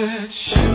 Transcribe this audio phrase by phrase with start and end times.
[0.00, 0.69] said,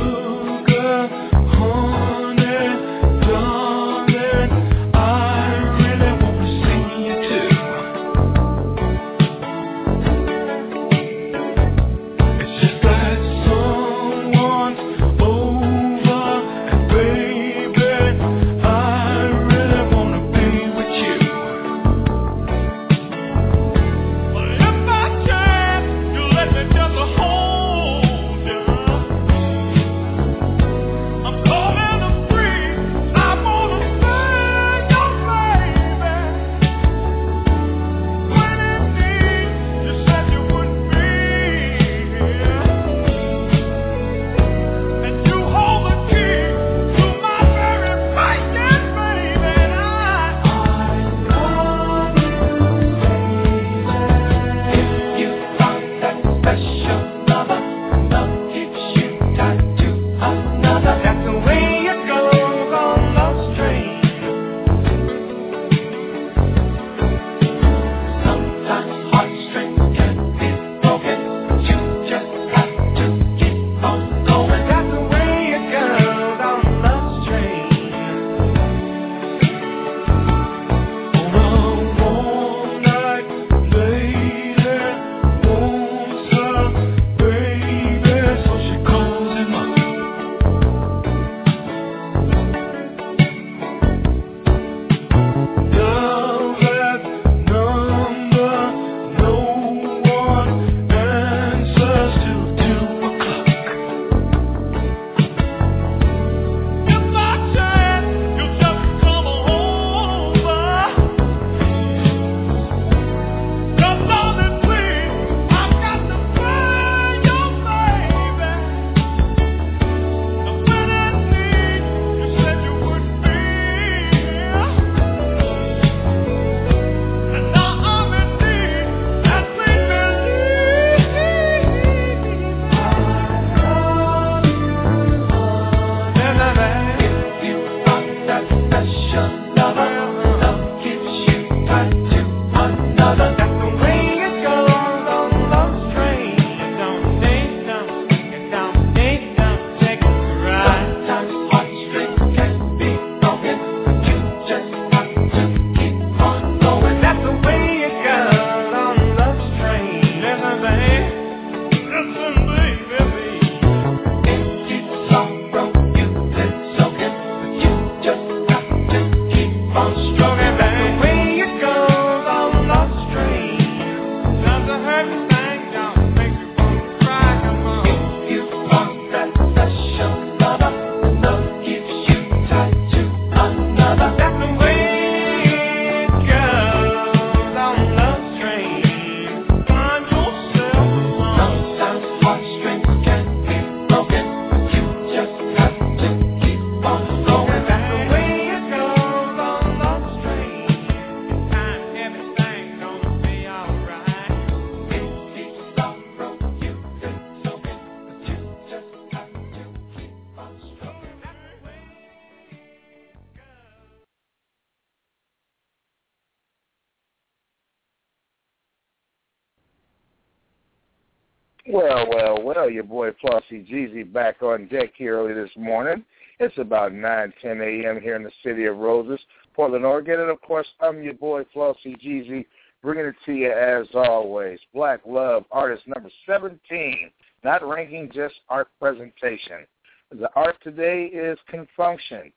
[225.58, 226.04] morning.
[226.40, 228.02] It's about 9, 10 a.m.
[228.02, 229.20] here in the city of Roses,
[229.54, 230.20] Portland, Oregon.
[230.20, 232.46] And, of course, I'm your boy Flossy Jeezy,
[232.82, 234.60] bringing it to you as always.
[234.74, 237.12] Black Love, artist number 17,
[237.44, 239.66] not ranking, just art presentation.
[240.12, 242.32] The art today is Con Funk Shun,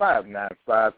[0.00, 0.92] 646-595-3402.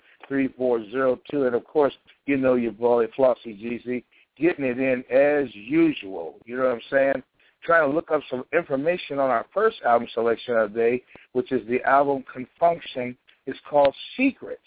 [1.33, 1.95] And, of course,
[2.27, 4.03] you know your boy Flossy Jeezy
[4.39, 6.39] getting it in as usual.
[6.47, 7.23] You know what I'm saying?
[7.65, 11.03] Trying to look up some information on our first album selection of the day,
[11.33, 13.17] which is the album Con Funk Shun.
[13.47, 14.61] It's called Secrets.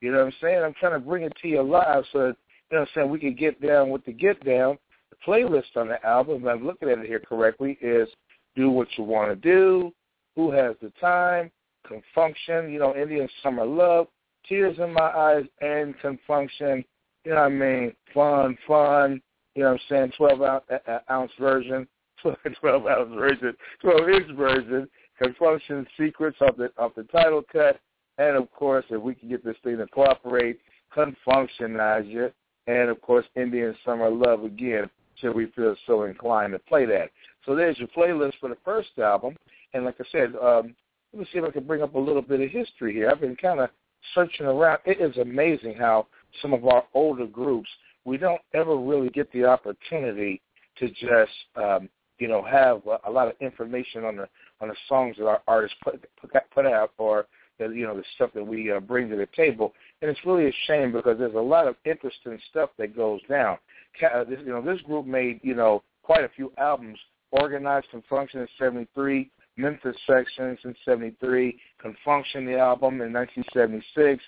[0.00, 0.62] You know what I'm saying?
[0.62, 2.36] I'm trying to bring it to you live so that,
[2.70, 4.78] you know what I'm saying, we can get down with the get down.
[5.10, 8.08] The playlist on the album, if I'm looking at it here correctly, is
[8.54, 9.92] Do What You Want to Do,
[10.34, 11.50] Who Has the Time,
[11.86, 14.08] Con Funk Shun, you know, Indian Summer Love,
[14.48, 16.84] Tears in My Eyes, and Con Funk Shun
[17.26, 19.20] you know what I mean, fun, fun,
[19.56, 21.88] you know what I'm saying, 12 ounce, uh, ounce version,
[22.22, 27.42] 12 ounce version, 12 inch version, Con Funk Shun Secrets of the, of the title
[27.50, 27.80] cut,
[28.18, 30.60] and of course, if we can get this thing to cooperate,
[30.94, 32.32] Confunctionize
[32.66, 37.10] and of course, Indian Summer Love again, should we feel so inclined to play that.
[37.44, 39.36] So there's your playlist for the first album,
[39.72, 40.74] and like I said, um,
[41.12, 43.08] let me see if I can bring up a little bit of history here.
[43.10, 43.70] I've been kind of
[44.14, 44.80] searching around.
[44.84, 46.06] It is amazing how
[46.42, 47.68] some of our older groups,
[48.04, 50.40] we don't ever really get the opportunity
[50.78, 54.28] to just um, you know have a, a lot of information on the
[54.60, 57.26] on the songs that our artists put put, put out or
[57.58, 59.72] the you know the stuff that we uh, bring to the table.
[60.02, 63.58] And it's really a shame because there's a lot of interesting stuff that goes down.
[64.02, 66.98] Uh, this, you know, this group made you know quite a few albums.
[67.32, 73.00] Organized Con Funk Shun in '73, Memphis Sections in '73, Con Funk Shun the album
[73.00, 74.22] in 1976,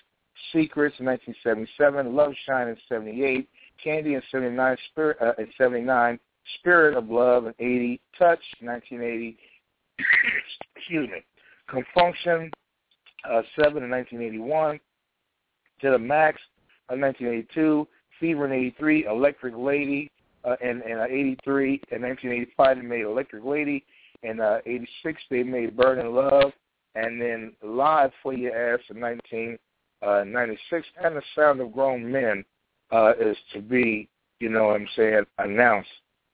[0.51, 3.47] Secrets in 1977, Love Shine in 78,
[3.81, 6.19] Candy in 79, Spirit uh, in 79,
[6.57, 9.37] Spirit of Love in 80, Touch 1980,
[10.75, 11.23] excuse me,
[11.67, 12.51] Con Funk Shun
[13.25, 14.79] uh, 7 in 1981,
[15.81, 16.39] To the Max
[16.91, 17.87] in 1982,
[18.19, 20.09] Fever in 83, Electric Lady
[20.45, 23.85] uh, in, in uh, 83, in 1985 they made Electric Lady,
[24.23, 26.51] in uh, 86 they made Burning Love,
[26.95, 29.57] and then Live for Your Ass in 19
[30.01, 32.43] uh, 96, and the sound of grown men
[32.91, 34.07] uh, is to be,
[34.39, 35.89] you know what I'm saying, announced,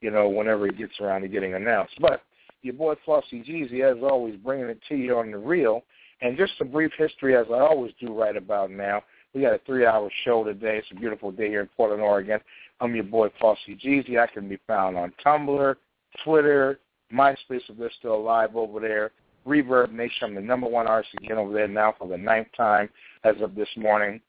[0.05, 1.95] you know, whenever it gets around to getting announced.
[1.99, 2.21] But
[2.61, 5.81] your boy Flossy Jeezy, as always, bringing it to you on the real.
[6.21, 9.01] And just a brief history, as I always do right about now.
[9.33, 10.77] We got a three-hour show today.
[10.77, 12.39] It's a beautiful day here in Portland, Oregon.
[12.79, 14.19] I'm your boy Flossy Jeezy.
[14.19, 15.75] I can be found on Tumblr,
[16.23, 16.79] Twitter,
[17.11, 19.11] MySpace if they're still alive over there.
[19.47, 20.21] Reverb Nation.
[20.21, 22.89] I'm the number one artist again over there now for the ninth time
[23.23, 24.21] as of this morning.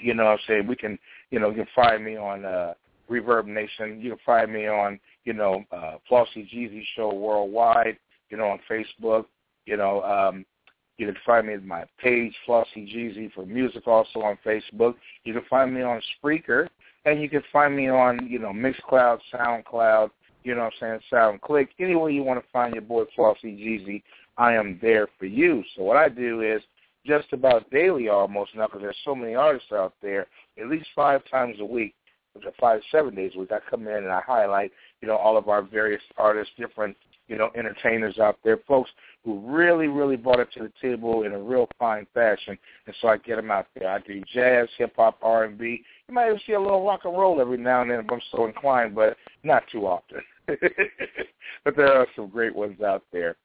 [0.00, 0.66] You know what I'm saying?
[0.66, 0.98] We can,
[1.30, 2.72] you know, you can find me on uh,
[3.10, 4.00] Reverb Nation.
[4.00, 7.98] You can find me on, you know, uh, Flossy Jeezy Show Worldwide,
[8.30, 9.26] you know, on Facebook.
[9.66, 10.46] You know, um,
[10.96, 14.94] you can find me at my page, Flossy Jeezy for music, also on Facebook.
[15.24, 16.68] You can find me on Spreaker,
[17.04, 20.08] and you can find me on, you know, Mixcloud, SoundCloud,
[20.44, 21.68] you know what I'm saying, SoundClick.
[21.78, 24.02] Anywhere you want to find your boy Flossy Jeezy,
[24.38, 25.62] I am there for you.
[25.76, 26.62] So what I do is
[27.04, 30.26] just about daily almost now because there's so many artists out there,
[30.58, 31.94] at least five times a week,
[32.60, 35.48] five, seven days a week, I come in and I highlight, you know, all of
[35.48, 36.96] our various artists, different,
[37.28, 38.90] you know, entertainers out there, folks
[39.24, 42.58] who really, really brought it to the table in a real fine fashion.
[42.86, 43.90] And so I get them out there.
[43.90, 45.82] I do jazz, hip-hop, R&B.
[46.08, 48.20] You might even see a little rock and roll every now and then if I'm
[48.32, 50.20] so inclined, but not too often.
[51.64, 53.36] but there are some great ones out there.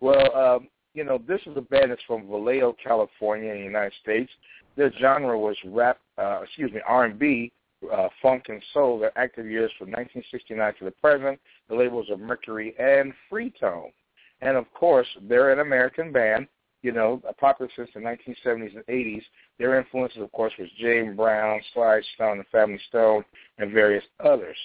[0.00, 3.92] Well, um, you know, this is a band that's from Vallejo, California, in the United
[4.02, 4.30] States.
[4.76, 7.52] Their genre was rap, uh, excuse me, R&B,
[7.92, 8.98] uh, funk and soul.
[8.98, 11.38] Their active years from 1969 to the present.
[11.68, 13.92] The labels are Mercury and Fretone.
[14.40, 16.46] And of course, they're an American band,
[16.82, 19.22] you know, popular since the 1970s and 80s.
[19.58, 23.24] Their influences, of course, was James Brown, Sly Stone, and Family Stone,
[23.58, 24.56] and various others.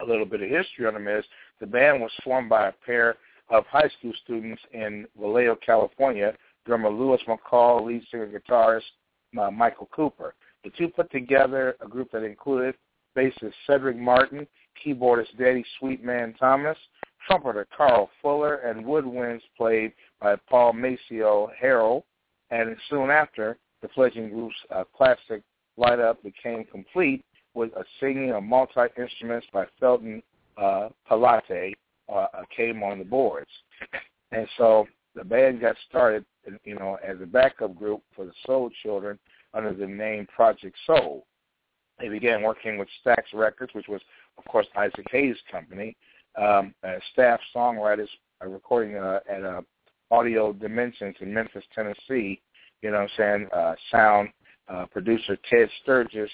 [0.00, 1.24] A little bit of history on them is
[1.58, 3.16] the band was formed by a pair
[3.48, 6.34] of high school students in Vallejo, California,
[6.66, 8.82] drummer Louis McCall, lead singer guitarist
[9.40, 10.34] uh, Michael Cooper.
[10.66, 12.74] The two put together a group that included
[13.16, 14.48] bassist Cedric Martin,
[14.84, 16.76] keyboardist Danny Sweetman Thomas,
[17.24, 22.02] trumpeter Carl Fuller, and woodwinds played by Paul Maceo Harrell.
[22.50, 25.44] And soon after, the fledgling group's uh, classic
[25.78, 30.20] lineup became complete with a singing of multi-instruments by Felton
[30.58, 31.78] uh, Pilate,
[32.12, 33.50] uh, came on the boards.
[34.32, 36.24] And so the band got started,
[36.64, 39.16] you know, as a backup group for the Soul Children
[39.56, 41.24] under the name Project Soul.
[41.98, 44.02] They began working with Stax Records, which was,
[44.36, 45.96] of course, Isaac Hayes' company.
[46.36, 48.08] um, uh, staff songwriters
[48.40, 49.62] are recording uh, at uh,
[50.10, 52.40] Audio Dimensions in Memphis, Tennessee.
[52.82, 53.48] You know what I'm saying?
[53.52, 54.28] Uh, sound
[54.68, 56.30] uh, producer Ted Sturgis,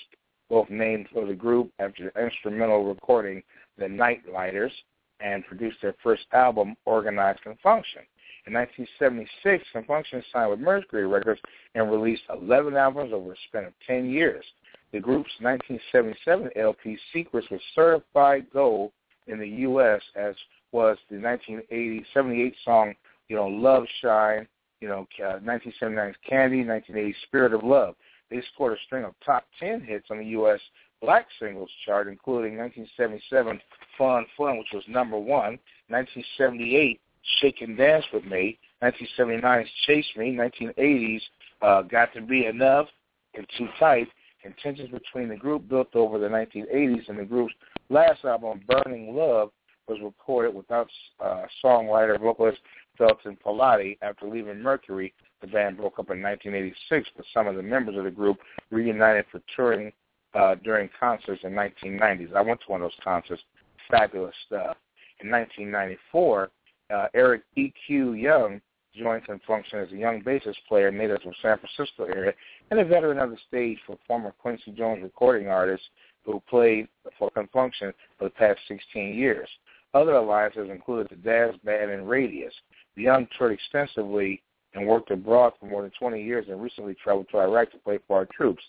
[0.50, 3.42] both named for the group after the instrumental recording
[3.78, 4.72] The Nightlighters,
[5.20, 8.02] and produced their first album, Organized Funk Shun.
[8.46, 11.40] In 1976, Con Funk Shun signed with Mercury Records
[11.74, 14.44] and released 11 albums over a span of 10 years.
[14.92, 18.90] The group's 1977 LP Secrets was certified gold
[19.28, 20.02] in the U.S.
[20.16, 20.34] as
[20.72, 22.94] was the 1978 song,
[23.28, 24.48] you know, Love Shine,
[24.80, 27.94] you know, uh, 1979's Candy, 1980's Spirit of Love.
[28.30, 30.60] They scored a string of top 10 hits on the U.S.
[31.00, 33.60] Black Singles chart, including 1977
[33.98, 35.58] Fun Fun, which was number one,
[35.88, 37.00] 1978
[37.40, 41.22] Shake and Dance with Me, 1979's Chase Me, 1980's
[41.62, 42.86] uh, Got to Be Enough,
[43.34, 44.08] and Too Tight.
[44.44, 47.54] And tensions between the group built over the 1980s, and the group's
[47.90, 49.50] last album, Burning Love,
[49.86, 50.88] was recorded without
[51.20, 52.58] uh, songwriter vocalist
[52.98, 55.14] Felton Pilate after leaving Mercury.
[55.40, 58.38] The band broke up in 1986, but some of the members of the group
[58.70, 59.92] reunited for touring
[60.34, 62.34] uh, during concerts in 1990s.
[62.34, 63.42] I went to one of those concerts.
[63.90, 64.76] Fabulous stuff.
[65.20, 66.50] In 1994,
[66.92, 68.14] uh, Eric E.Q.
[68.14, 68.60] Young
[68.94, 72.32] joined Con Funk as a young bassist player native from San Francisco area
[72.70, 75.82] and a veteran of the stage for former Quincy Jones recording artist
[76.24, 79.48] who played for Con Funk Shun for the past 16 years.
[79.94, 82.54] Other alliances included the Dazz Band and Radius.
[82.96, 84.42] The Young toured extensively
[84.74, 87.98] and worked abroad for more than 20 years and recently traveled to Iraq to play
[88.06, 88.62] for our troops.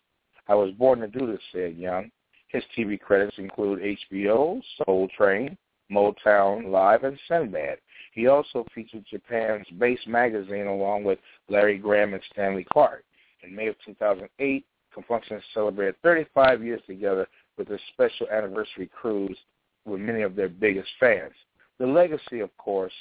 [0.48, 2.12] I was born to do this, said Young.
[2.48, 5.58] His TV credits include HBO, Soul Train,
[5.92, 7.78] Motown Live, and Sinbad.
[8.13, 13.04] He also featured Japan's Bass magazine along with Larry Graham and Stanley Clarke.
[13.43, 15.21] In May of 2008, Con
[15.54, 19.38] celebrated 35 years together with a special anniversary cruise
[19.86, 21.34] with many of their biggest fans.
[21.80, 22.93] The legacy, of course,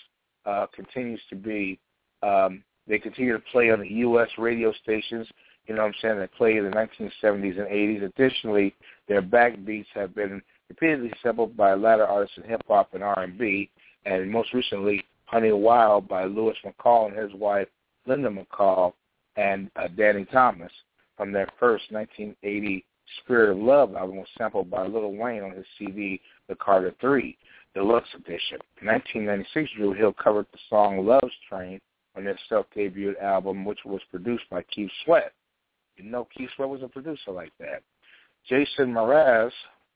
[0.47, 1.79] uh, continues to be
[2.23, 4.29] um, they continue to play on the U.S.
[4.39, 5.29] radio stations.
[5.67, 6.19] You know what I'm saying?
[6.19, 8.05] They play in the 1970s and 80s.
[8.05, 8.75] Additionally,
[9.09, 13.71] their backbeats have been repeatedly sampled by latter artists in hip hop and R&B,
[14.05, 17.69] and most recently, Honey Wild by Louis McCall and his wife
[18.07, 18.93] Linda McCall
[19.37, 20.73] and uh, Danny Thomas
[21.17, 22.85] from their first 1980
[23.23, 27.37] Spirit of Love album was sampled by Lil Wayne on his CD The Carter 3
[27.75, 28.59] Deluxe Edition.
[28.81, 31.81] In 1996, Dru Hill covered the song Love's Train
[32.17, 35.33] on their self-debuted album, which was produced by Keith Sweat.
[35.97, 37.83] You know Keith Sweat was a producer like that.
[38.49, 39.51] Jason Mraz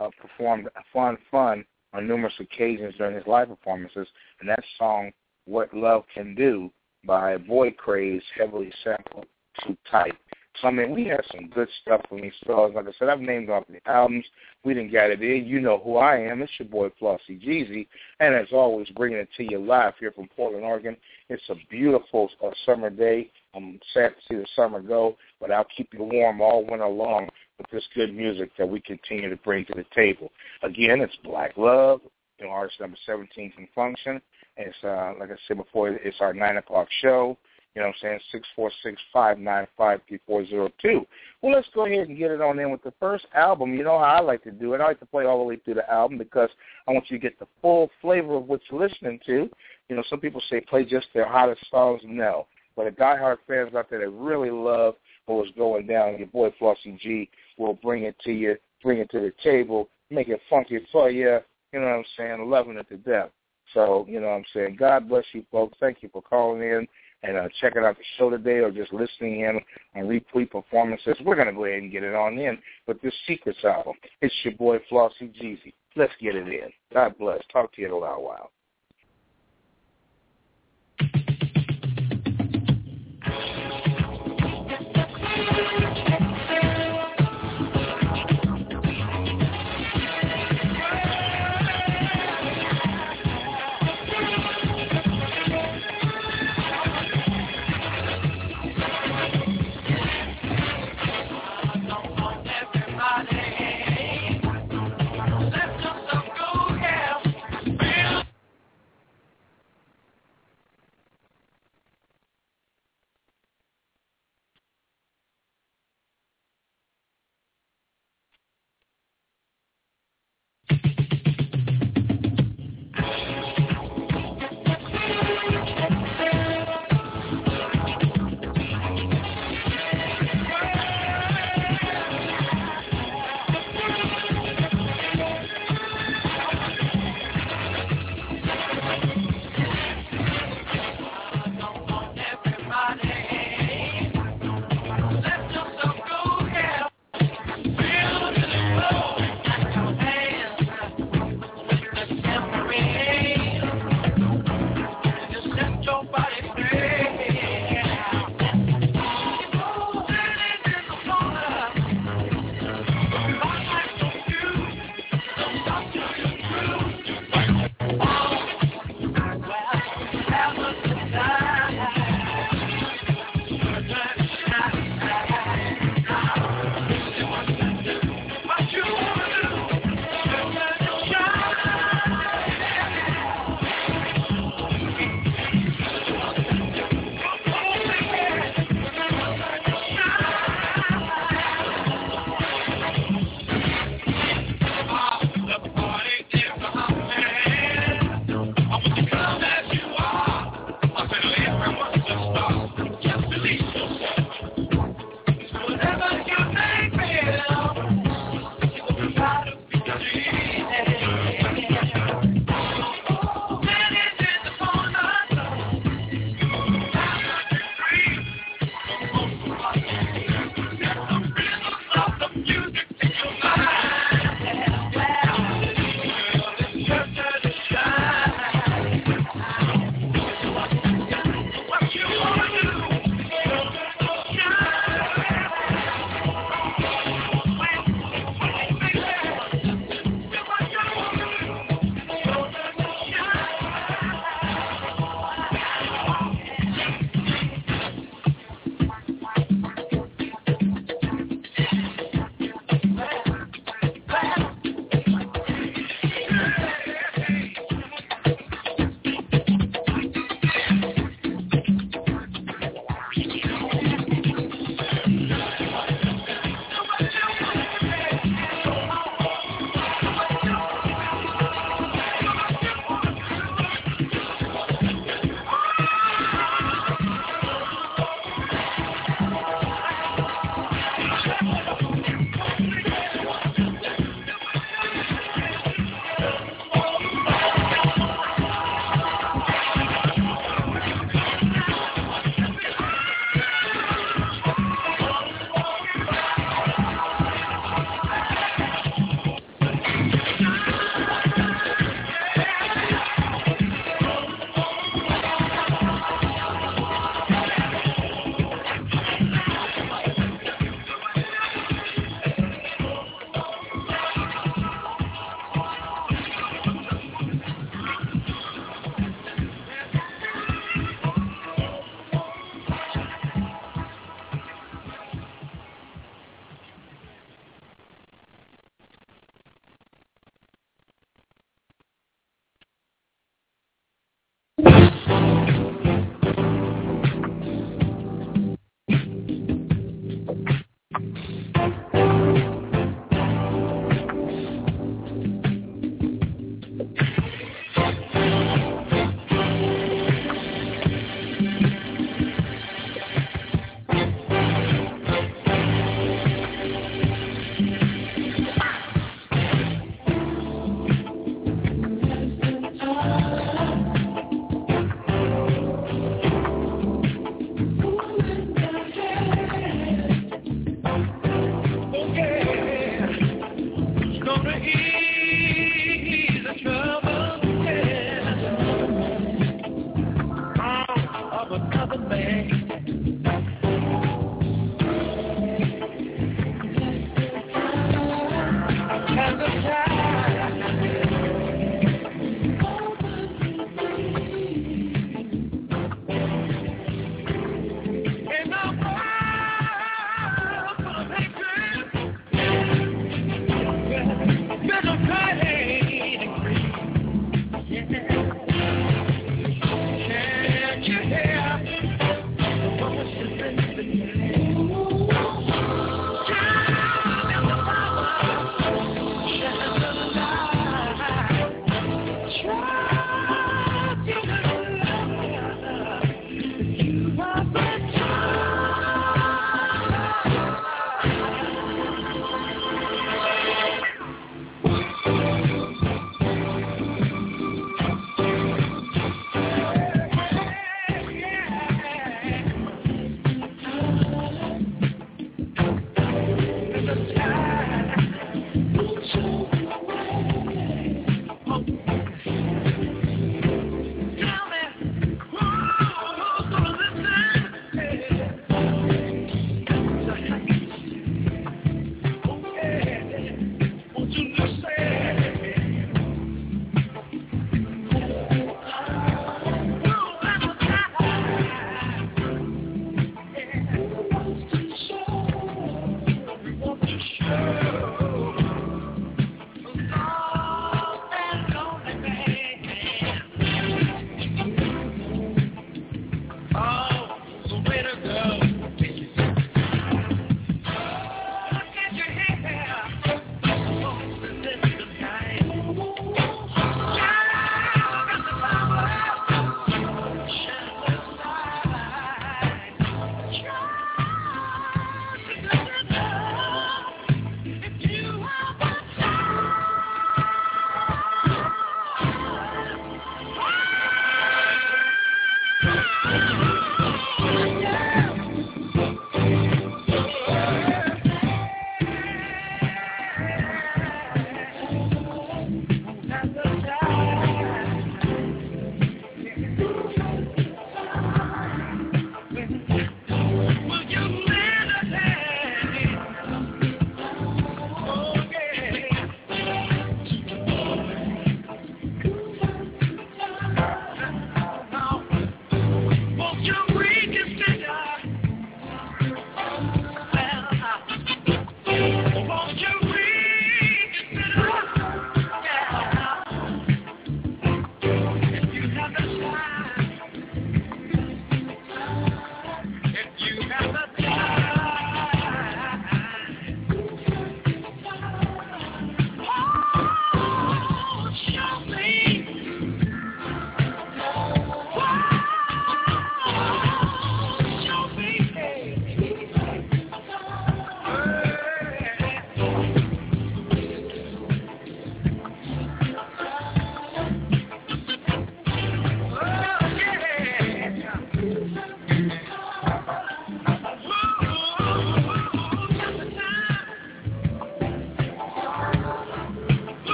[0.00, 4.08] uh, performed Fun Fun on numerous occasions during his live performances,
[4.40, 5.12] and that song,
[5.46, 6.70] What Love Can Do,
[7.04, 9.26] by Boy Craze, heavily sampled
[9.66, 10.16] to type.
[10.60, 12.72] So, I mean, we had some good stuff from these fellas.
[12.74, 14.24] Like I said, I've named off the albums.
[14.64, 15.46] We didn't get it in.
[15.46, 16.42] You know who I am.
[16.42, 17.86] It's your boy Flossy Jeezy.
[18.18, 20.96] And as always, bringing it to you live here from Portland, Oregon.
[21.28, 23.30] It's a beautiful uh, summer day.
[23.54, 27.28] I'm sad to see the summer go, but I'll keep you warm all winter long
[27.58, 30.30] with this good music that we continue to bring to the table.
[30.62, 32.00] Again, it's Black Love,
[32.38, 34.20] you know, artist number 17 Con Funk Shun.
[34.56, 37.36] It's, uh, like I said before, it's our 9 o'clock show.
[37.78, 38.20] You know what I'm saying?
[38.32, 41.06] Six four six five nine five three four zero two.
[41.42, 43.72] Well, let's go ahead and get it on in with the first album.
[43.72, 44.80] You know how I like to do it.
[44.80, 46.50] I like to play all the way through the album because
[46.88, 49.48] I want you to get the full flavor of what you're listening to.
[49.88, 52.00] You know, some people say play just their hottest songs.
[52.04, 52.48] No.
[52.74, 54.94] But the diehard fans out there that really love
[55.28, 59.10] what was going down, your boy Flossie G will bring it to you, bring it
[59.10, 61.38] to the table, make it funky for you.
[61.72, 62.50] You know what I'm saying?
[62.50, 63.30] Loving it to death.
[63.74, 64.76] So, you know what I'm saying?
[64.78, 65.76] God bless you folks.
[65.80, 66.86] Thank you for calling in
[67.22, 69.60] and uh, checking out the show today or just listening in
[69.96, 71.16] on replay performances.
[71.24, 73.94] We're going to go ahead and get it on in with this Secrets album.
[74.22, 75.74] It's your boy Flossy Jeezy.
[75.96, 76.70] Let's get it in.
[76.92, 77.40] God bless.
[77.52, 78.50] Talk to you in a little while.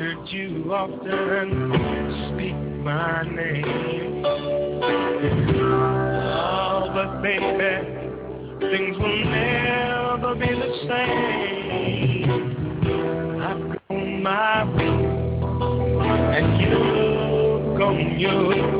[0.00, 1.72] heard you often
[2.32, 4.24] speak my name.
[6.32, 7.72] Oh, but baby,
[8.60, 12.30] things will never be the same.
[13.42, 14.88] I've grown my way,
[16.38, 18.79] and you've gone yours.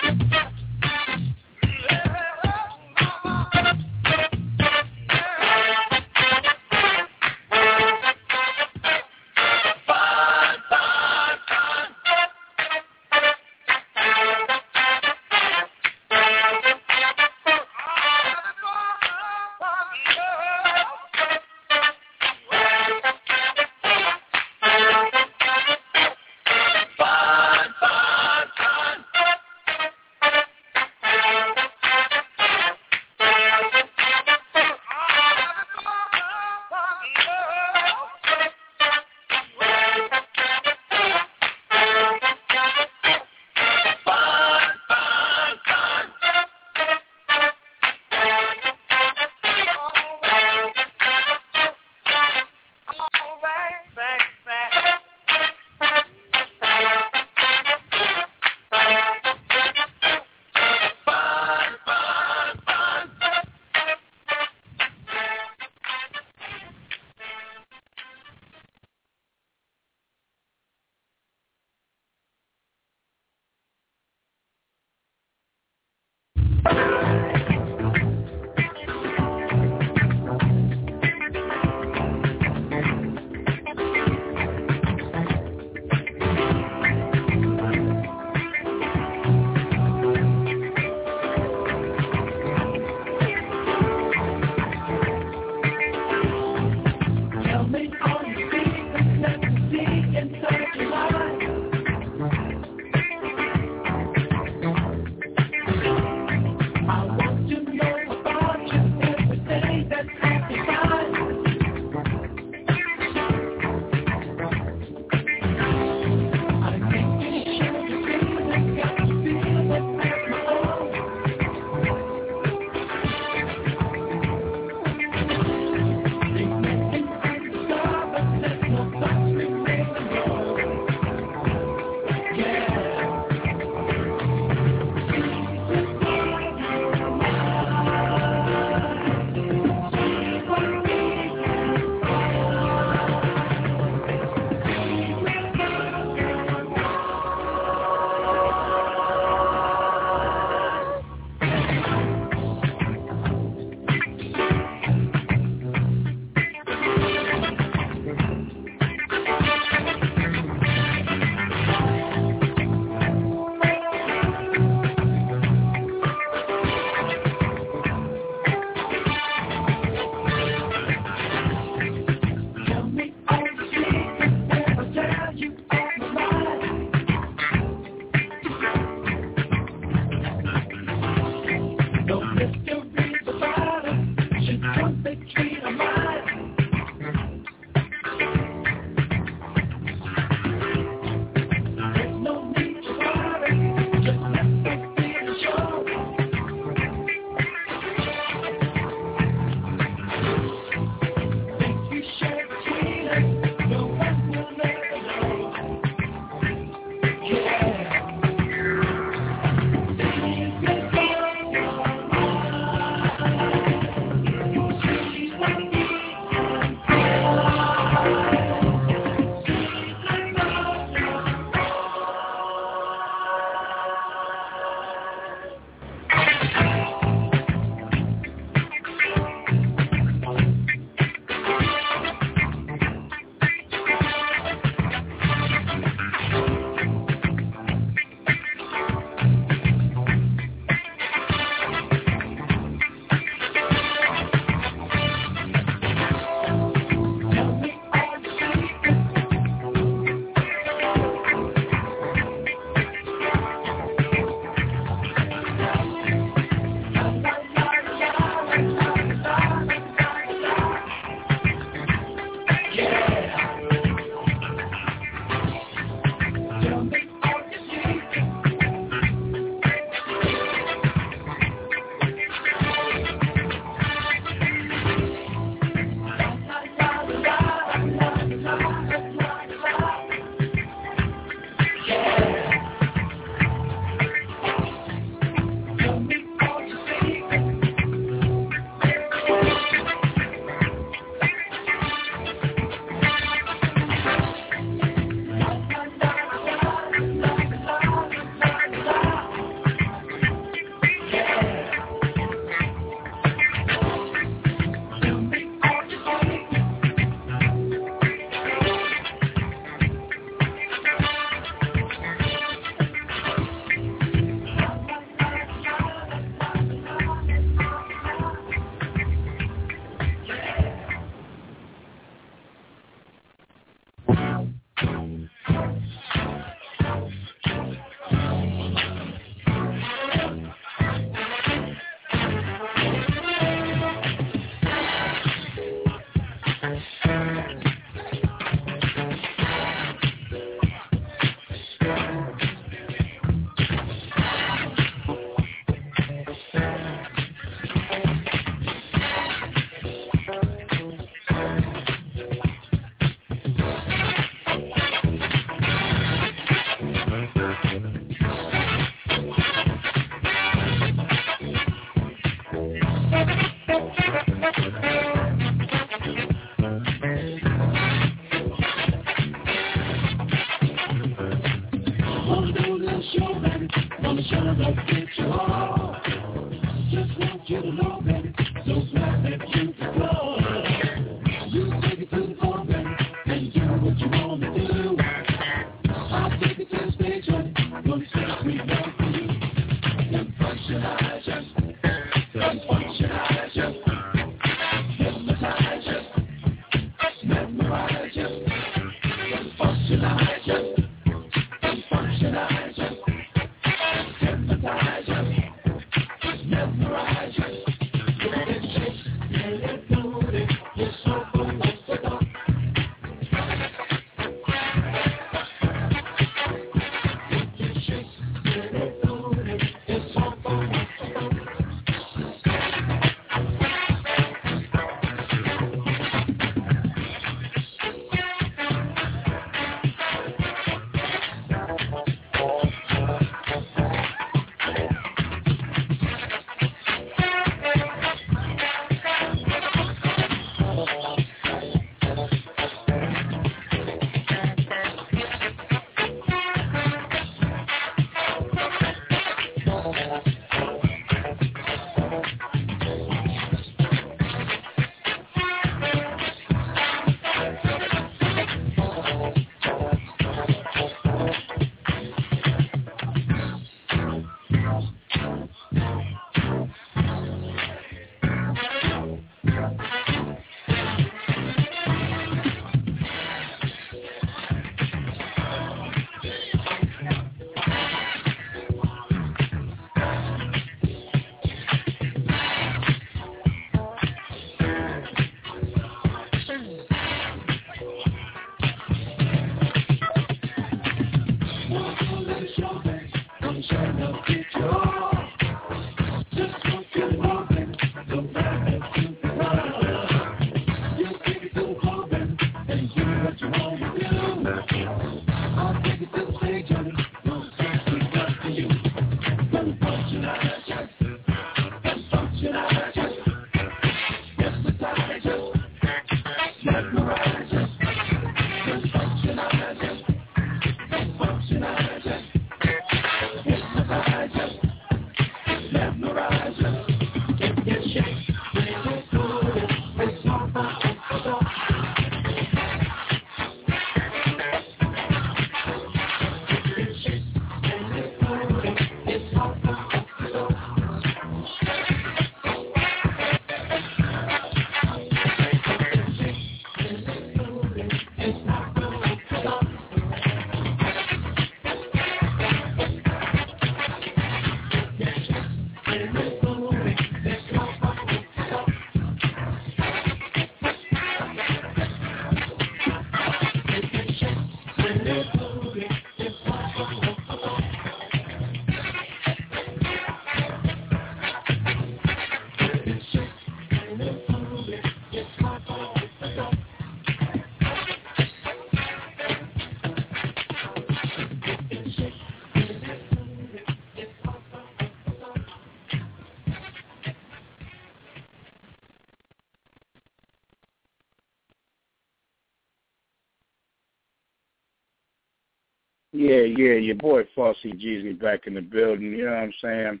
[596.56, 600.00] Yeah, yeah, your boy Flossy Jeezy back in the building, you know what I'm saying?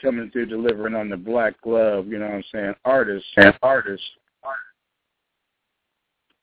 [0.00, 2.74] Coming through delivering on the Black Love, you know what I'm saying?
[2.84, 3.26] Artist,
[3.62, 4.02] artist.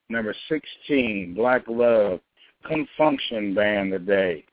[0.10, 2.20] Number 16, Black Love,
[2.68, 4.44] Con Funk Shun Band today.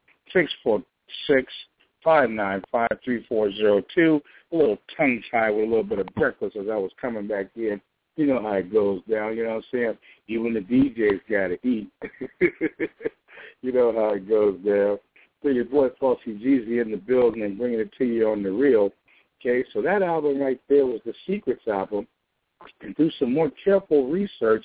[2.06, 4.20] 646-595-3402.
[4.50, 7.80] A little tongue-tied with a little bit of breakfast as I was coming back in.
[8.16, 9.98] You know how it goes down, you know what I'm saying?
[10.28, 11.90] Even the DJs got to eat.
[13.62, 14.98] you know how it goes there.
[15.42, 18.50] So your boy Flossy Jeezy in the building and bringing it to you on the
[18.50, 18.90] real.
[19.40, 22.06] Okay, so that album right there was the Secrets album.
[22.80, 24.64] And through some more careful research,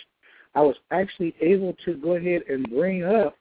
[0.55, 3.35] I was actually able to go ahead and bring up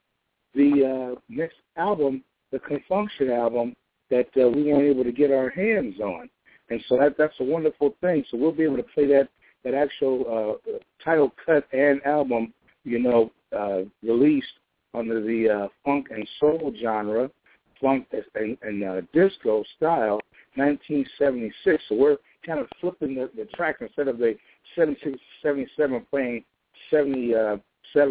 [0.55, 3.75] the uh, next album, the Con Funk Shun album,
[4.11, 6.29] that uh, we weren't able to get our hands on.
[6.69, 8.25] And so that that's a wonderful thing.
[8.31, 9.29] So we'll be able to play that
[9.65, 10.73] that actual uh,
[11.05, 12.53] title cut and album,
[12.85, 14.53] you know, uh, released
[14.95, 17.31] under the uh, funk and soul genre,
[17.81, 20.21] funk and, and uh, disco style,
[20.57, 21.83] 1976.
[21.89, 24.35] So we're kind of flipping the, the track instead of the
[24.75, 26.45] 76, 77 playing
[26.91, 27.61] 77,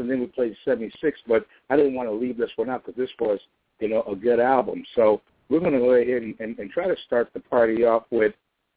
[0.07, 1.19] then we played 76.
[1.27, 3.39] But I didn't want to leave this one out because this was,
[3.79, 4.83] you know, a good album.
[4.95, 8.03] So we're going to go ahead and, and, and try to start the party off
[8.11, 8.33] with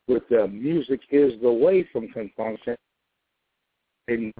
[0.07, 2.77] with uh, music is the way from Con Funk Shun.
[4.09, 4.35] And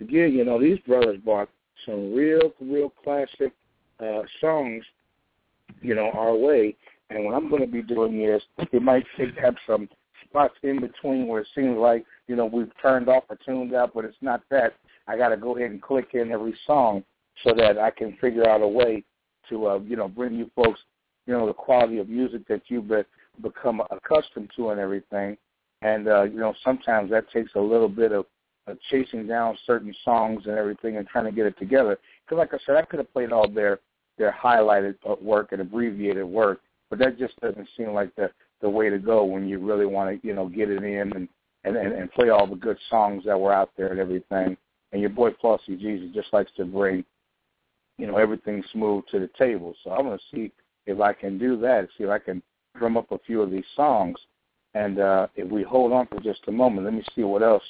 [0.00, 1.48] again, you know, these brothers brought
[1.86, 3.52] some real, real classic
[4.00, 4.84] uh, songs,
[5.80, 6.76] you know, our way.
[7.10, 9.88] And what I'm going to be doing is it might take have some
[10.24, 13.92] spots in between where it seems like you know we've turned off or tuned out,
[13.94, 14.74] but it's not that.
[15.06, 17.04] I got to go ahead and click in every song
[17.44, 19.04] so that I can figure out a way
[19.48, 20.80] to uh, you know bring you folks
[21.26, 23.02] you know the quality of music that you've be,
[23.42, 25.36] become accustomed to and everything.
[25.82, 28.26] And uh, you know sometimes that takes a little bit of
[28.66, 31.98] uh, chasing down certain songs and everything and trying to get it together.
[32.24, 33.80] Because like I said, I could have played all their
[34.18, 36.60] their highlighted uh, work and abbreviated work,
[36.90, 40.20] but that just doesn't seem like the the way to go when you really want
[40.20, 41.28] to you know get it in and
[41.64, 44.56] and and, and play all the good songs that were out there and everything.
[44.92, 47.04] And your boy Flossy Jeezy just likes to bring
[47.98, 49.74] you know everything smooth to the table.
[49.82, 50.52] So I'm gonna see
[50.86, 51.88] if I can do that.
[51.98, 52.42] See if I can
[52.76, 54.18] drum up a few of these songs.
[54.74, 57.62] And uh, if we hold on for just a moment, let me see what else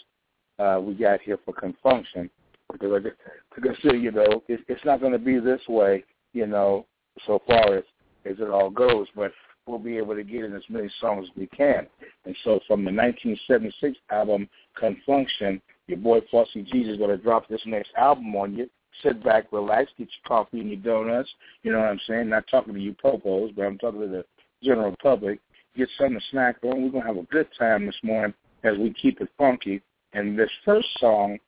[0.63, 2.31] uh, we got here for Con Funk Shun.
[2.71, 6.05] Because like, like I said, you know, it, it's not going to be this way,
[6.33, 6.87] you know,
[7.27, 7.85] so far as
[8.25, 9.09] as it all goes.
[9.15, 9.33] But
[9.67, 11.87] we'll be able to get in as many songs as we can.
[12.25, 14.49] And so from the 1976 album
[14.79, 18.55] Con Funk Shun, your boy Flossy Jeezy is going to drop this next album on
[18.55, 18.71] you.
[19.03, 21.31] Sit back, relax, get your coffee and your donuts.
[21.63, 22.29] You know what I'm saying?
[22.29, 24.25] Not talking to you popos, but I'm talking to the
[24.63, 25.41] general public.
[25.77, 26.83] Get something to snack on.
[26.83, 28.35] We're going to have a good time this morning
[28.65, 29.83] as we keep it funky.
[30.13, 31.39] And this first song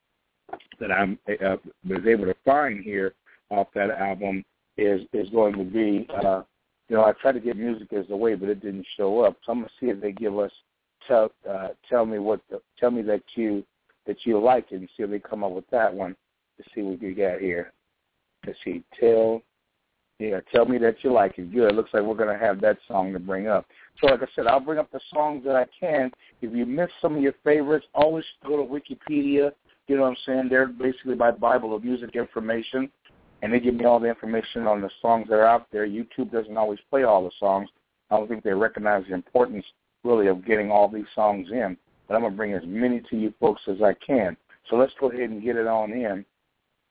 [0.80, 1.56] that I'm uh,
[1.88, 3.14] was able to find here
[3.50, 4.44] off that album
[4.76, 6.42] is is going to be uh,
[6.88, 9.36] you know, I tried to get music as the way, but it didn't show up.
[9.44, 10.52] So I'm gonna see if they give us
[11.08, 13.64] tell uh, tell me what the, tell me that you
[14.06, 16.14] that you like it and see if they come up with that one
[16.58, 17.72] to see what you got here.
[18.46, 19.40] Let's see, tell
[20.18, 21.52] yeah, tell me that you like it.
[21.52, 21.74] Good.
[21.74, 23.66] Looks like we're gonna have that song to bring up.
[24.00, 26.10] So like I said, I'll bring up the songs that I can.
[26.40, 29.50] If you miss some of your favorites, always go to Wikipedia.
[29.88, 30.48] You know what I'm saying?
[30.48, 32.90] They're basically my Bible of music information
[33.42, 35.86] and they give me all the information on the songs that are out there.
[35.86, 37.68] YouTube doesn't always play all the songs.
[38.10, 39.66] I don't think they recognize the importance
[40.04, 41.76] really of getting all these songs in.
[42.06, 44.36] But I'm gonna bring as many to you folks as I can.
[44.70, 46.24] So let's go ahead and get it on in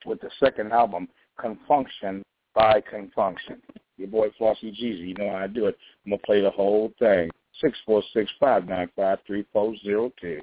[0.06, 1.08] with the second album,
[1.40, 2.22] Con Funk Shun
[2.54, 3.62] by Con Funk Shun.
[3.98, 5.78] Your boy Flossy Jeezy, you know how I do it.
[6.06, 7.30] I'm gonna play the whole thing.
[7.62, 10.40] Six four six five nine five three four zero two.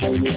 [0.00, 0.32] You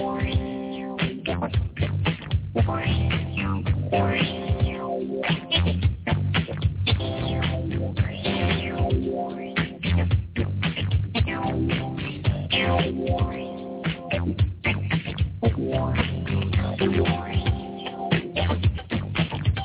[15.66, 16.24] Boring.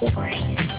[0.02, 0.71] Boring.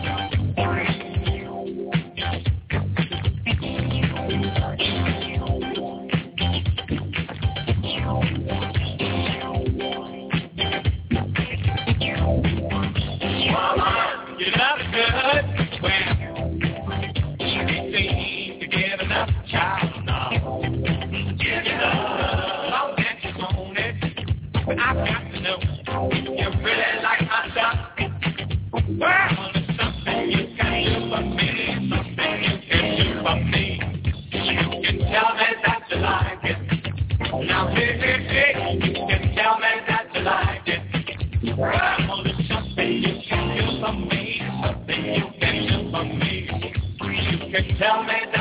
[47.52, 48.31] Can you tell me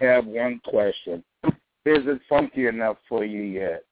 [0.00, 1.22] have one question.
[1.44, 3.84] Is it funky enough for you yet?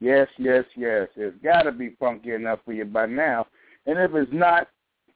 [0.00, 1.08] Yes, yes, yes.
[1.16, 3.46] It's got to be funky enough for you by now.
[3.86, 4.68] And if it's not,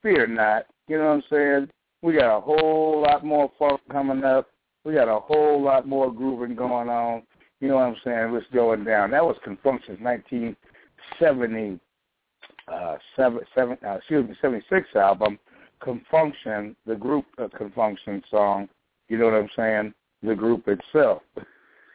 [0.02, 0.66] fear not.
[0.88, 1.70] You know what I'm saying?
[2.02, 4.48] We got a whole lot more funk coming up.
[4.84, 7.22] We got a whole lot more grooving going on.
[7.60, 8.34] You know what I'm saying?
[8.34, 9.12] It's going down.
[9.12, 11.78] That was Con Funk Shun's 1970,
[12.66, 15.38] uh, seven, seven, uh, excuse me, 76 album,
[15.78, 18.68] Con Funk Shun, the group uh, Con Funk Shun song.
[19.08, 19.94] You know what I'm saying?
[20.22, 21.22] The group itself.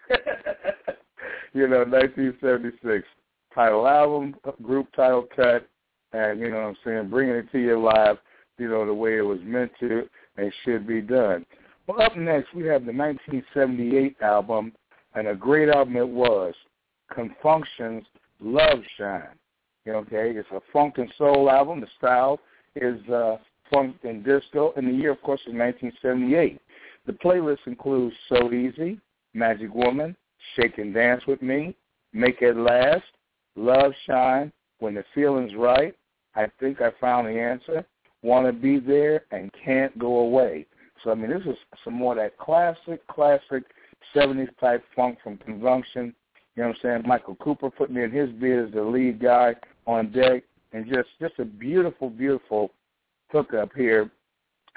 [1.53, 3.05] you know, 1976
[3.53, 5.67] title album, group title cut,
[6.13, 8.17] and you know what I'm saying, bringing it to you live,
[8.57, 11.45] you know, the way it was meant to and should be done.
[11.87, 14.73] Well, up next we have the 1978 album,
[15.15, 16.53] and a great album it was,
[17.13, 18.05] Con Funk Shun's
[18.39, 19.23] Love Shine.
[19.85, 21.79] You know, okay, it's a funk and soul album.
[21.79, 22.39] The style
[22.75, 23.37] is uh,
[23.71, 26.59] funk and disco, and the year, of course, is 1978.
[27.07, 28.99] The playlist includes So Easy,
[29.33, 30.15] Magic Woman,
[30.55, 31.75] Shake and Dance with Me,
[32.11, 33.05] Make It Last,
[33.55, 35.95] Love Shine, When the Feeling's Right,
[36.35, 37.85] I Think I Found the Answer,
[38.23, 40.65] Want to Be There, and Can't Go Away.
[41.03, 43.63] So, I mean, this is some more of that classic, classic
[44.13, 46.13] 70s type funk from Con Funk Shun.
[46.55, 47.03] You know what I'm saying?
[47.07, 49.55] Michael Cooper putting in his bid as the lead guy
[49.85, 50.43] on deck,
[50.73, 52.71] and just just a beautiful, beautiful
[53.31, 54.11] hookup here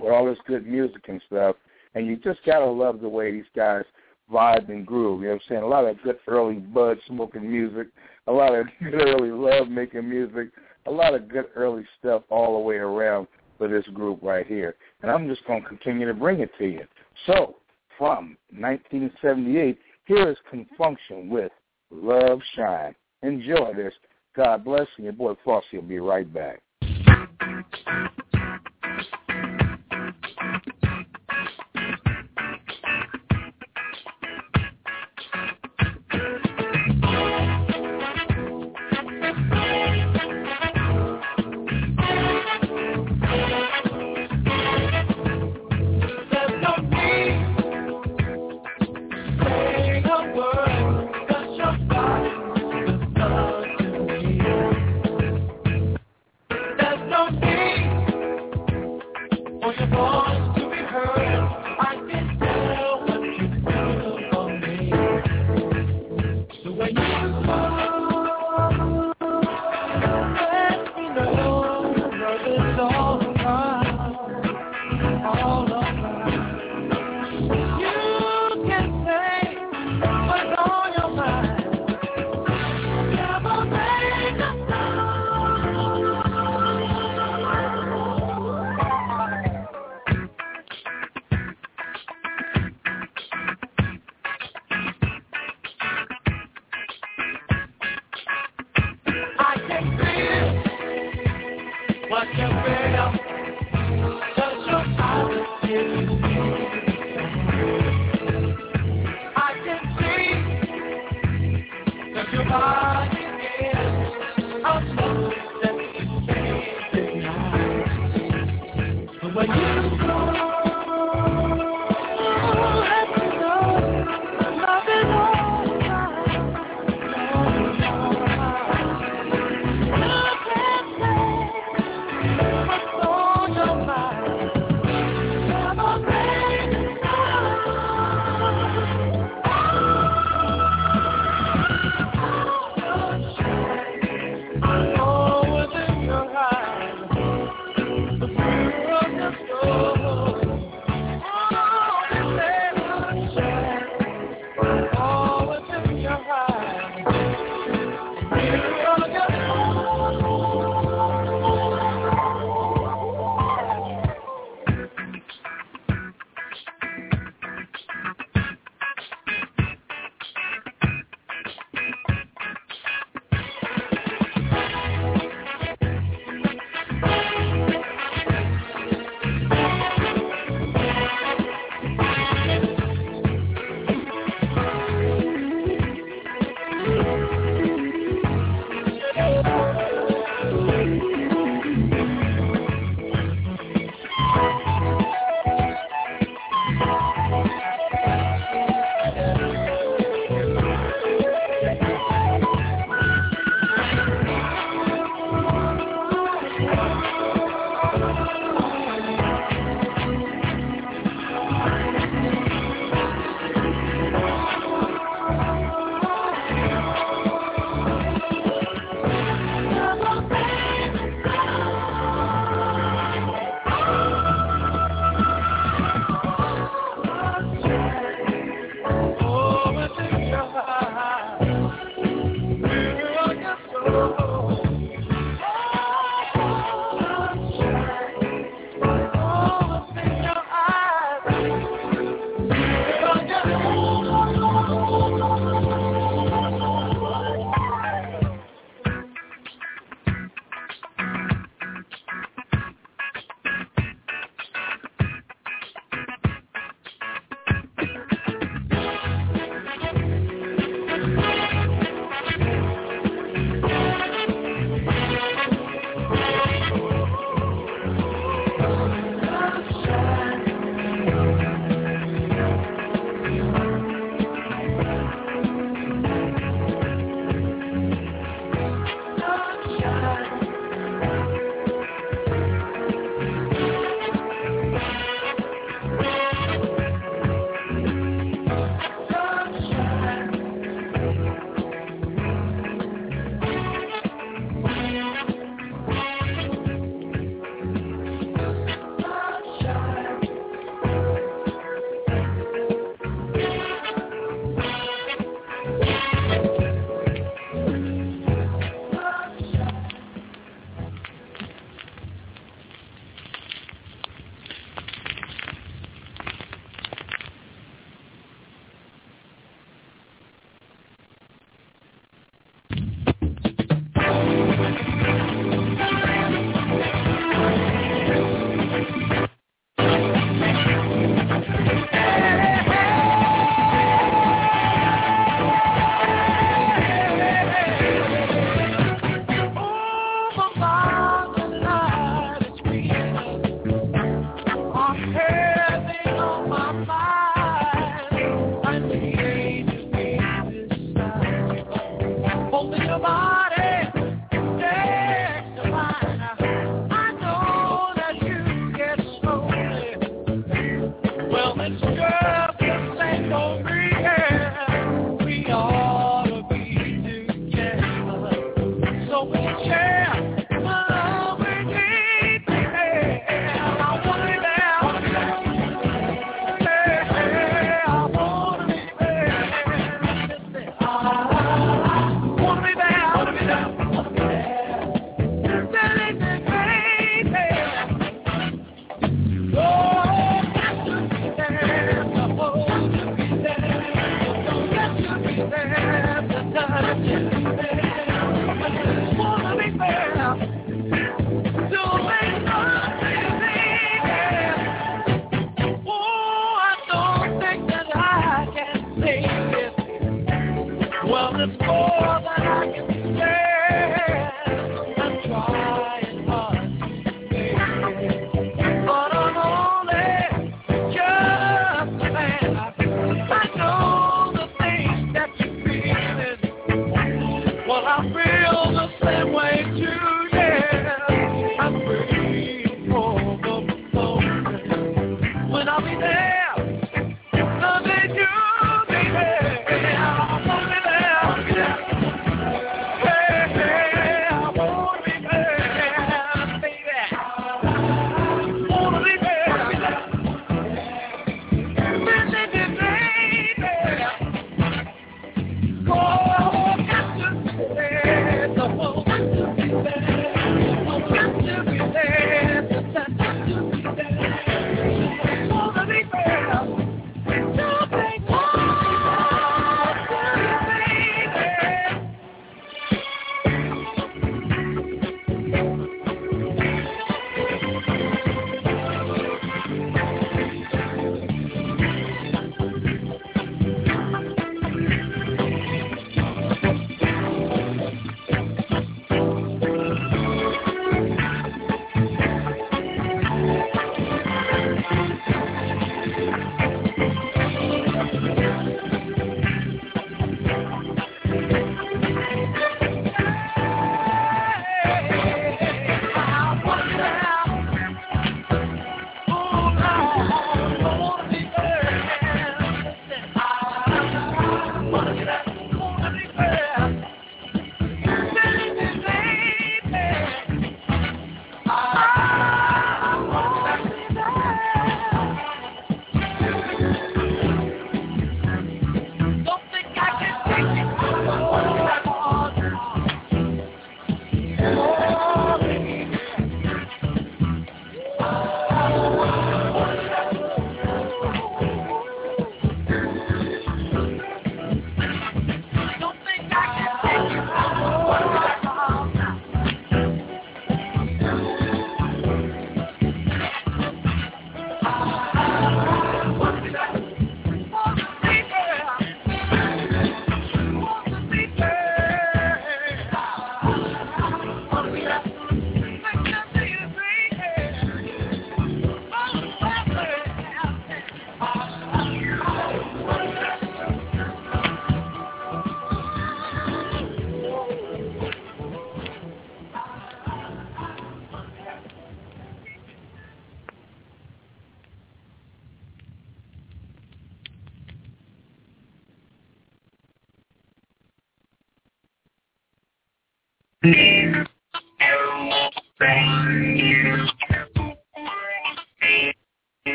[0.00, 1.56] with all this good music and stuff.
[1.94, 3.84] And you just gotta love the way these guys
[4.32, 5.20] vibe and groove.
[5.20, 5.62] You know what I'm saying?
[5.62, 7.88] A lot of good early bud smoking music,
[8.26, 10.48] a lot of good early love making music,
[10.86, 13.26] a lot of good early stuff all the way around
[13.58, 14.74] for this group right here.
[15.02, 16.84] And I'm just gonna continue to bring it to you.
[17.26, 17.56] So,
[17.96, 21.52] from 1978, here is Con Funk Shun with
[21.90, 22.94] Love Shine.
[23.22, 23.94] Enjoy this.
[24.36, 25.04] God bless you.
[25.04, 26.60] Your boy Flossy will be right back.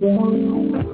[0.00, 0.87] I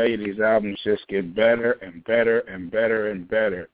[0.00, 3.68] tell you these albums just get better and better and better and better.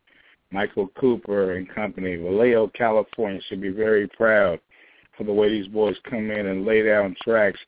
[0.51, 4.61] Michael Cooper and company, Vallejo, California should be very proud
[5.17, 7.59] for the way these boys come in and lay down tracks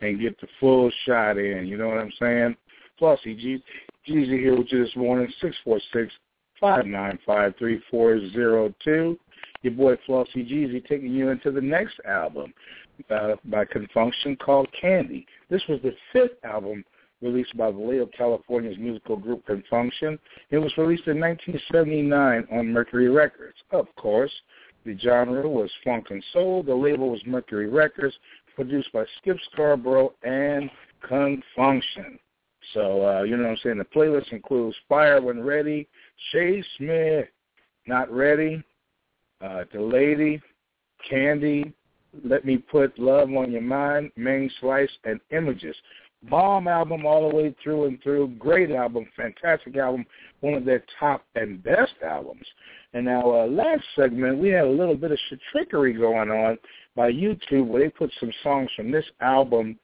[0.00, 1.66] and get the full shot in.
[1.66, 2.56] You know what I'm saying?
[3.00, 3.62] G-
[4.08, 6.12] Jeezy here with you this morning, six four six
[6.60, 9.18] five nine five three four zero two.
[9.62, 12.52] Your boy Flossy Jeezy taking you into the next album
[13.10, 15.26] uh, by Con Funk Shun called Candy.
[15.50, 16.84] This was the fifth album
[17.20, 20.18] released by the Vallejo, California's musical group Con Funk Shun.
[20.50, 23.56] It was released in 1979 on Mercury Records.
[23.70, 24.32] Of course,
[24.84, 26.62] the genre was funk and soul.
[26.62, 28.14] The label was Mercury Records,
[28.54, 30.70] produced by Skip Scarborough and
[31.06, 32.18] Con Funk Shun.
[32.74, 33.78] So, uh, you know what I'm saying?
[33.78, 35.88] The playlist includes Fire When Ready,
[36.32, 37.26] Chase Smith,
[37.86, 38.62] Not Ready,
[39.40, 40.40] uh, The Lady,
[41.08, 41.72] Candy,
[42.24, 45.76] Let Me Put Love on Your Mind, Main Slice, and Images.
[46.24, 48.28] Bomb album all the way through and through.
[48.38, 50.04] Great album, fantastic album,
[50.40, 52.46] one of their top and best albums.
[52.92, 55.18] And now, uh, last segment, we had a little bit of
[55.52, 56.58] trickery going on
[56.96, 59.78] by YouTube where they put some songs from this album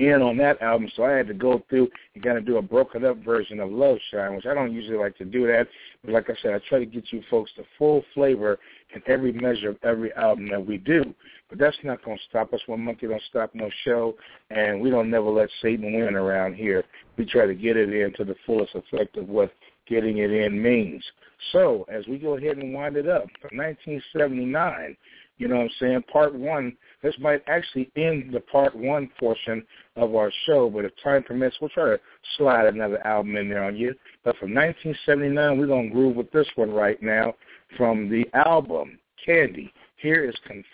[0.00, 2.62] in on that album, so I had to go through and kind of do a
[2.62, 5.68] broken up version of Love Shine, which I don't usually like to do that.
[6.04, 8.58] But like I said, I try to get you folks the full flavor
[8.94, 11.14] and every measure of every album that we do.
[11.48, 12.60] But that's not going to stop us.
[12.66, 14.14] One monkey don't stop no show,
[14.50, 16.84] and we don't never let Satan win around here.
[17.16, 19.52] We try to get it in to the fullest effect of what
[19.86, 21.04] getting it in means.
[21.52, 24.96] So as we go ahead and wind it up, 1979,
[25.38, 29.64] you know what I'm saying, part one, this might actually end the part one portion
[29.96, 32.00] of our show, but if time permits, we'll try to
[32.36, 33.94] slide another album in there on you.
[34.24, 37.34] But from 1979, we're going to groove with this one right now
[37.76, 39.72] from the album Candy.
[39.96, 40.64] Here is Con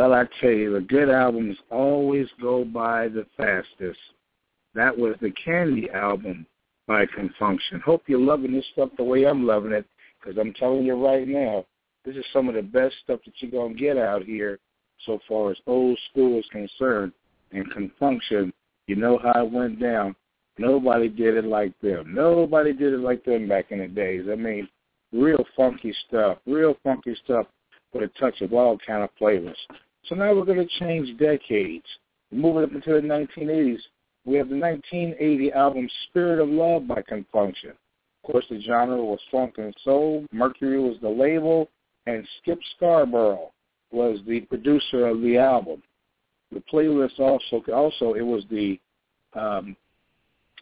[0.00, 4.00] Well, I tell you, the good albums always go by the fastest.
[4.74, 6.46] That was the Candy album
[6.86, 7.80] by Con Funk Shun.
[7.80, 9.84] Hope you're loving this stuff the way I'm loving it,
[10.18, 11.66] because I'm telling you right now,
[12.06, 14.58] this is some of the best stuff that you're going to get out here
[15.04, 17.12] so far as old school is concerned.
[17.52, 18.54] And Con Funk Shun,
[18.86, 20.16] you know how it went down.
[20.56, 22.14] Nobody did it like them.
[22.14, 24.24] Nobody did it like them back in the days.
[24.32, 24.66] I mean,
[25.12, 27.48] real funky stuff, real funky stuff
[27.92, 29.58] with a touch of all kind of flavors.
[30.06, 31.84] So now we're going to change decades.
[32.32, 33.80] Moving up into the 1980s,
[34.24, 37.70] we have the 1980 album Spirit of Love by Con Funk Shun.
[37.70, 40.26] Of course, the genre was funk and soul.
[40.30, 41.68] Mercury was the label,
[42.06, 43.50] and Skip Scarborough
[43.90, 45.82] was the producer of the album.
[46.52, 48.78] The playlist also, also it was the,
[49.34, 49.76] um,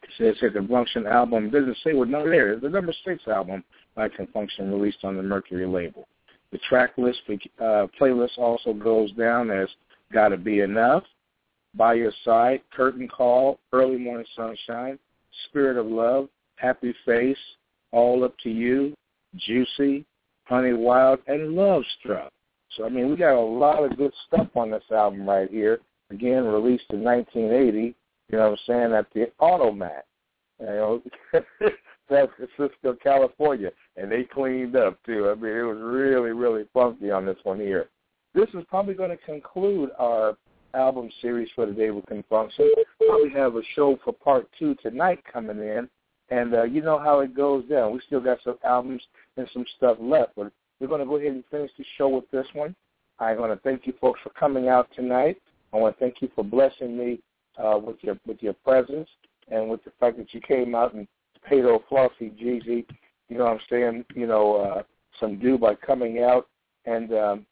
[0.02, 1.47] it says here, Con Funk Shun album.
[1.47, 2.58] It doesn't say what number there.
[2.60, 6.07] The number six album by Con Funk Shun released on the Mercury label.
[6.52, 9.68] The track list uh, playlist also goes down as
[10.12, 11.05] Gotta Be Enough,
[11.75, 14.99] By Your Side, Curtain Call, Early Morning Sunshine,
[15.49, 17.36] Spirit of Love, Happy Face,
[17.93, 18.94] All Up to You,
[19.36, 20.07] Juicy,
[20.44, 22.33] Honey Wild, and Love Struck.
[22.77, 25.81] So, I mean, we got a lot of good stuff on this album right here.
[26.10, 30.02] Again, released in 1980, you know what I'm saying, at the Automatt.
[30.60, 31.02] You know,
[32.09, 35.28] San Francisco, California, and they cleaned up too.
[35.31, 37.89] I mean, it was really, really funky on this one here.
[38.35, 40.37] This is probably going to conclude our
[40.75, 42.69] album series for today with Con Funk Shun.
[43.07, 45.89] Probably have a show for part two tonight coming in,
[46.31, 47.93] and uh, you know how it goes down.
[47.93, 49.03] We still got some albums
[49.37, 52.31] and some stuff left, but we're going to go ahead and finish the show with
[52.31, 52.75] this one.
[53.19, 55.41] I want to thank you folks for coming out tonight.
[55.73, 57.20] I want to thank you for blessing me
[57.62, 59.09] uh, with your with your presence
[59.51, 61.09] and with the fact that you came out and
[61.49, 62.85] paid old Flossy Jeezy,
[63.28, 64.83] you know what I'm saying, you know, uh,
[65.20, 66.49] some due by coming out
[66.85, 67.47] and um,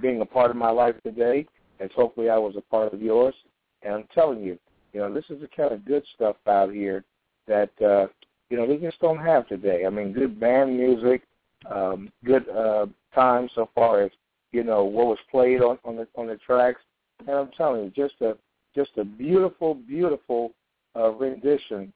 [0.00, 1.46] being a part of my life today,
[1.80, 3.34] as hopefully I was a part of yours.
[3.82, 4.58] And I'm telling you,
[4.92, 7.04] you know, this is the kind of good stuff out here
[7.46, 8.06] that, uh,
[8.50, 9.86] you know, they just don't have today.
[9.86, 11.22] I mean, good band music,
[11.70, 14.10] um, good uh, time so far as,
[14.52, 16.80] you know, what was played on, on the on the tracks.
[17.20, 18.36] And I'm telling you, just a
[18.74, 20.52] just a beautiful, beautiful
[20.96, 21.92] uh, rendition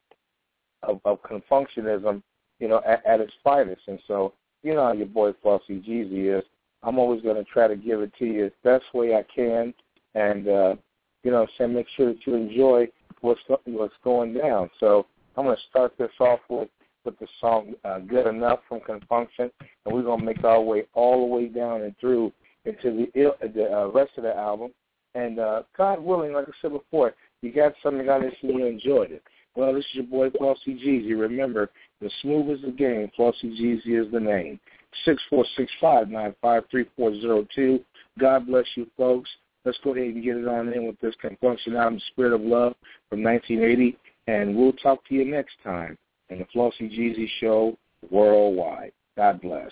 [0.88, 2.22] of, of confunctionism,
[2.60, 3.82] you know, at, at its finest.
[3.86, 4.32] And so,
[4.62, 6.44] you know how your boy Flossy Jeezy is.
[6.82, 9.72] I'm always going to try to give it to you the best way I can,
[10.14, 10.74] and uh,
[11.22, 12.88] you know, so make sure that you enjoy
[13.20, 14.70] what's what's going down.
[14.80, 15.06] So
[15.36, 16.68] I'm going to start this off with
[17.04, 20.44] with the song uh, "Good Enough" from Con Funk Shun, and we're going to make
[20.44, 22.32] our way all the way down and through
[22.64, 24.72] into the the uh, rest of the album.
[25.14, 28.66] And uh, God willing, like I said before, you got something on this and you
[28.66, 29.22] enjoyed it.
[29.56, 31.18] Well, this is your boy Flossy Jeezy.
[31.18, 33.10] Remember, the smooth is the game.
[33.16, 34.58] Flossy Jeezy is the name.
[35.04, 37.80] Six four six five nine five three four zero two.
[38.18, 39.30] God bless you, folks.
[39.64, 42.34] Let's go ahead and get it on in with this Con Funk Shun album, Spirit
[42.34, 42.74] of Love,
[43.08, 45.96] from 1980, and we'll talk to you next time
[46.28, 47.78] in the Flossy Jeezy Show
[48.10, 48.92] worldwide.
[49.16, 49.70] God bless.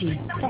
[0.00, 0.49] 请